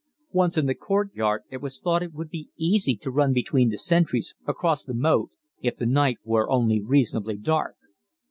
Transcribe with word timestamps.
Once 0.31 0.57
in 0.57 0.65
the 0.65 0.73
courtyard 0.73 1.43
it 1.51 1.61
was 1.61 1.79
thought 1.79 1.99
that 1.99 2.05
it 2.05 2.13
would 2.13 2.31
be 2.31 2.49
easy 2.57 2.95
to 2.95 3.11
run 3.11 3.31
between 3.33 3.69
the 3.69 3.77
sentries 3.77 4.33
across 4.47 4.83
the 4.83 4.95
moat 4.95 5.29
if 5.61 5.77
the 5.77 5.85
night 5.85 6.17
were 6.25 6.49
only 6.49 6.81
reasonably 6.81 7.37
dark. 7.37 7.75